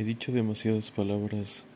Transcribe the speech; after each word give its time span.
He 0.00 0.04
dicho 0.04 0.32
demasiadas 0.32 0.90
palabras. 0.90 1.66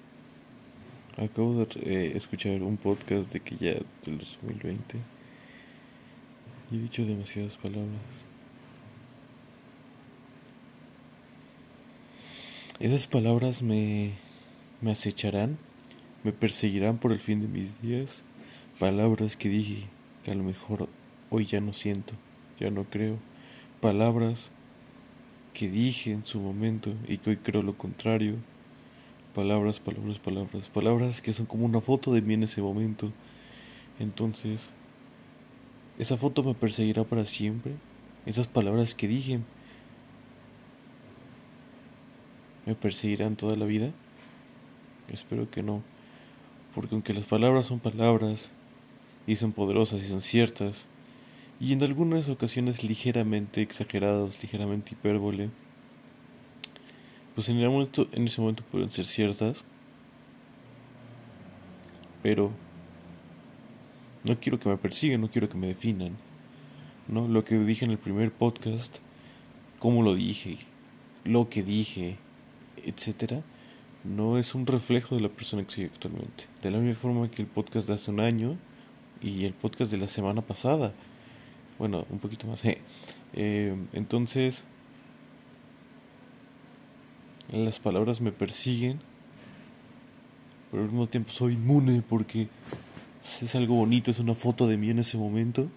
Acabo 1.18 1.62
de 1.62 1.66
eh, 1.82 2.12
escuchar 2.16 2.62
un 2.62 2.78
podcast 2.78 3.30
de 3.30 3.40
que 3.40 3.54
ya 3.56 3.72
del 4.06 4.16
2020. 4.16 4.96
Y 6.70 6.74
he 6.74 6.78
dicho 6.78 7.04
demasiadas 7.04 7.58
palabras. 7.58 8.24
Esas 12.80 13.06
palabras 13.06 13.62
me, 13.62 14.12
me 14.80 14.92
acecharán, 14.92 15.58
me 16.22 16.32
perseguirán 16.32 16.96
por 16.96 17.12
el 17.12 17.20
fin 17.20 17.42
de 17.42 17.48
mis 17.48 17.78
días. 17.82 18.22
Palabras 18.78 19.36
que 19.36 19.50
dije 19.50 19.88
que 20.24 20.30
a 20.30 20.34
lo 20.34 20.44
mejor 20.44 20.88
hoy 21.28 21.44
ya 21.44 21.60
no 21.60 21.74
siento, 21.74 22.14
ya 22.58 22.70
no 22.70 22.84
creo. 22.84 23.18
Palabras 23.82 24.50
que 25.54 25.68
dije 25.68 26.10
en 26.10 26.26
su 26.26 26.40
momento 26.40 26.92
y 27.08 27.18
que 27.18 27.30
hoy 27.30 27.36
creo 27.36 27.62
lo 27.62 27.78
contrario. 27.78 28.34
Palabras, 29.34 29.80
palabras, 29.80 30.18
palabras, 30.18 30.68
palabras 30.68 31.20
que 31.20 31.32
son 31.32 31.46
como 31.46 31.64
una 31.64 31.80
foto 31.80 32.12
de 32.12 32.20
mí 32.20 32.34
en 32.34 32.42
ese 32.42 32.60
momento. 32.60 33.12
Entonces, 33.98 34.72
esa 35.98 36.16
foto 36.16 36.42
me 36.42 36.54
perseguirá 36.54 37.04
para 37.04 37.24
siempre. 37.24 37.72
Esas 38.26 38.48
palabras 38.48 38.94
que 38.94 39.08
dije 39.08 39.40
me 42.66 42.74
perseguirán 42.74 43.36
toda 43.36 43.56
la 43.56 43.66
vida. 43.66 43.90
Espero 45.08 45.50
que 45.50 45.62
no. 45.62 45.82
Porque 46.74 46.94
aunque 46.94 47.14
las 47.14 47.24
palabras 47.24 47.66
son 47.66 47.78
palabras 47.78 48.50
y 49.26 49.36
son 49.36 49.52
poderosas 49.52 50.02
y 50.02 50.08
son 50.08 50.20
ciertas, 50.20 50.86
y 51.60 51.72
en 51.72 51.82
algunas 51.82 52.28
ocasiones 52.28 52.84
ligeramente 52.84 53.62
exageradas, 53.62 54.42
ligeramente 54.42 54.92
hipérbole, 54.92 55.50
pues 57.34 57.48
en, 57.48 57.58
en 57.60 58.26
ese 58.26 58.40
momento 58.40 58.62
pueden 58.70 58.90
ser 58.90 59.04
ciertas, 59.04 59.64
pero 62.22 62.50
no 64.24 64.38
quiero 64.40 64.58
que 64.58 64.68
me 64.68 64.76
persigan, 64.76 65.20
no 65.20 65.30
quiero 65.30 65.48
que 65.48 65.58
me 65.58 65.68
definan. 65.68 66.16
¿no? 67.08 67.28
Lo 67.28 67.44
que 67.44 67.58
dije 67.58 67.84
en 67.84 67.90
el 67.90 67.98
primer 67.98 68.32
podcast, 68.32 68.98
cómo 69.78 70.02
lo 70.02 70.14
dije, 70.14 70.58
lo 71.24 71.48
que 71.48 71.62
dije, 71.62 72.16
etcétera, 72.84 73.42
no 74.04 74.38
es 74.38 74.54
un 74.54 74.66
reflejo 74.66 75.14
de 75.14 75.22
la 75.22 75.28
persona 75.28 75.64
que 75.64 75.70
soy 75.70 75.84
actualmente. 75.84 76.44
De 76.62 76.70
la 76.70 76.78
misma 76.78 76.94
forma 76.94 77.30
que 77.30 77.42
el 77.42 77.48
podcast 77.48 77.86
de 77.88 77.94
hace 77.94 78.10
un 78.10 78.20
año 78.20 78.56
y 79.22 79.44
el 79.44 79.54
podcast 79.54 79.90
de 79.90 79.98
la 79.98 80.06
semana 80.06 80.42
pasada 80.42 80.92
bueno, 81.78 82.06
un 82.10 82.18
poquito 82.18 82.46
más. 82.46 82.64
Eh. 82.64 82.78
Eh, 83.36 83.74
entonces, 83.92 84.62
las 87.50 87.80
palabras 87.80 88.20
me 88.20 88.30
persiguen, 88.30 89.00
pero 90.70 90.84
al 90.84 90.88
mismo 90.88 91.08
tiempo 91.08 91.32
soy 91.32 91.54
inmune 91.54 92.02
porque 92.08 92.48
es 93.42 93.54
algo 93.56 93.74
bonito, 93.74 94.12
es 94.12 94.20
una 94.20 94.34
foto 94.34 94.68
de 94.68 94.76
mí 94.76 94.90
en 94.90 95.00
ese 95.00 95.18
momento, 95.18 95.68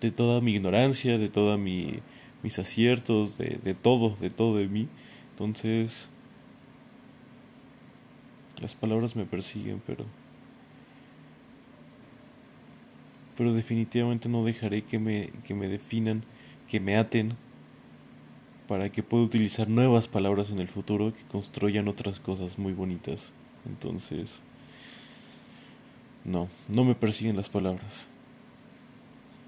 de 0.00 0.10
toda 0.10 0.40
mi 0.40 0.54
ignorancia, 0.54 1.18
de 1.18 1.28
todos 1.28 1.58
mi, 1.58 2.00
mis 2.42 2.58
aciertos, 2.58 3.36
de, 3.36 3.58
de 3.62 3.74
todo, 3.74 4.16
de 4.16 4.30
todo 4.30 4.56
de 4.56 4.68
mí. 4.68 4.88
Entonces, 5.32 6.08
las 8.58 8.74
palabras 8.74 9.16
me 9.16 9.26
persiguen, 9.26 9.82
pero 9.86 10.06
pero 13.36 13.52
definitivamente 13.52 14.28
no 14.28 14.44
dejaré 14.44 14.82
que 14.82 14.98
me, 14.98 15.30
que 15.44 15.54
me 15.54 15.68
definan, 15.68 16.24
que 16.68 16.80
me 16.80 16.96
aten, 16.96 17.34
para 18.66 18.90
que 18.90 19.02
pueda 19.02 19.24
utilizar 19.24 19.68
nuevas 19.68 20.08
palabras 20.08 20.50
en 20.50 20.58
el 20.58 20.68
futuro 20.68 21.12
que 21.14 21.22
construyan 21.30 21.88
otras 21.88 22.18
cosas 22.18 22.58
muy 22.58 22.72
bonitas. 22.72 23.32
Entonces, 23.66 24.42
no, 26.24 26.48
no 26.68 26.84
me 26.84 26.94
persiguen 26.94 27.36
las 27.36 27.48
palabras. 27.48 28.06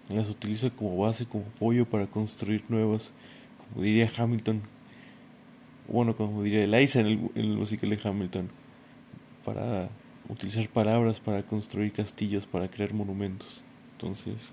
Las 0.08 0.30
utilizo 0.30 0.72
como 0.72 0.96
base, 0.96 1.26
como 1.26 1.44
apoyo 1.44 1.84
para 1.84 2.06
construir 2.06 2.64
nuevas, 2.68 3.12
como 3.58 3.82
diría 3.82 4.10
Hamilton, 4.16 4.62
bueno, 5.88 6.16
como 6.16 6.42
diría 6.42 6.62
Eliza 6.64 7.00
en 7.00 7.06
el, 7.06 7.12
en 7.34 7.44
el 7.44 7.56
musical 7.56 7.90
de 7.90 8.00
Hamilton, 8.02 8.48
para 9.44 9.88
utilizar 10.28 10.68
palabras 10.68 11.20
para 11.20 11.42
construir 11.42 11.92
castillos, 11.92 12.46
para 12.46 12.68
crear 12.68 12.92
monumentos. 12.92 13.62
Entonces, 13.98 14.52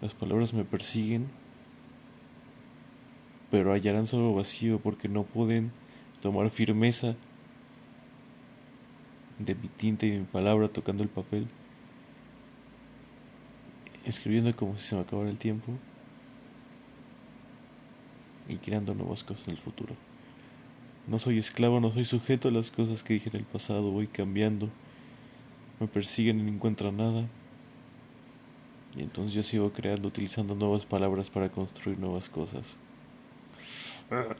las 0.00 0.14
palabras 0.14 0.54
me 0.54 0.64
persiguen, 0.64 1.28
pero 3.50 3.74
hallarán 3.74 4.06
solo 4.06 4.32
vacío 4.32 4.78
porque 4.78 5.08
no 5.08 5.24
pueden 5.24 5.72
tomar 6.22 6.48
firmeza 6.48 7.16
de 9.38 9.54
mi 9.54 9.68
tinta 9.68 10.06
y 10.06 10.10
de 10.12 10.18
mi 10.20 10.24
palabra 10.24 10.68
tocando 10.68 11.02
el 11.02 11.10
papel, 11.10 11.48
escribiendo 14.06 14.56
como 14.56 14.78
si 14.78 14.86
se 14.86 14.94
me 14.94 15.02
acabara 15.02 15.28
el 15.28 15.36
tiempo 15.36 15.74
y 18.48 18.56
creando 18.56 18.94
nuevas 18.94 19.22
cosas 19.22 19.48
en 19.48 19.52
el 19.52 19.60
futuro. 19.60 19.94
No 21.06 21.18
soy 21.18 21.36
esclavo, 21.36 21.78
no 21.78 21.92
soy 21.92 22.06
sujeto 22.06 22.48
a 22.48 22.52
las 22.52 22.70
cosas 22.70 23.02
que 23.02 23.12
dije 23.12 23.28
en 23.28 23.36
el 23.36 23.44
pasado, 23.44 23.90
voy 23.90 24.06
cambiando. 24.06 24.70
Me 25.78 25.88
persiguen 25.88 26.40
y 26.40 26.44
no 26.44 26.48
encuentro 26.48 26.90
nada. 26.90 27.28
Y 28.98 29.02
entonces 29.02 29.32
yo 29.32 29.42
sigo 29.44 29.72
creando, 29.72 30.08
utilizando 30.08 30.56
nuevas 30.56 30.84
palabras 30.84 31.30
para 31.30 31.48
construir 31.50 31.98
nuevas 31.98 32.28
cosas. 32.28 32.76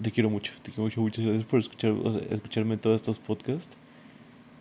Te 0.03 0.11
quiero 0.11 0.31
mucho, 0.31 0.53
te 0.63 0.73
quiero 0.73 0.85
mucho, 0.85 1.01
muchas 1.01 1.25
gracias 1.25 1.45
por 1.45 1.61
escuchar, 1.61 1.93
escucharme 2.31 2.75
en 2.75 2.81
todos 2.81 2.97
estos 2.97 3.19
podcasts. 3.19 3.77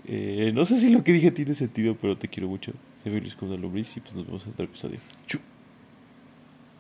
Eh, 0.06 0.52
no 0.54 0.66
sé 0.66 0.78
si 0.78 0.90
lo 0.92 1.04
que 1.04 1.14
dije 1.14 1.32
tiene 1.32 1.54
sentido, 1.54 1.96
pero 2.00 2.18
te 2.18 2.28
quiero 2.28 2.48
mucho. 2.48 2.74
Soy 3.02 3.20
Luis 3.20 3.36
Condalombris 3.36 3.98
y 3.98 4.02
pues 4.02 4.14
nos 4.14 4.26
vemos 4.28 4.46
en 4.46 4.52
otro 4.52 4.66
episodio. 4.66 5.00
Chu. 5.26 5.40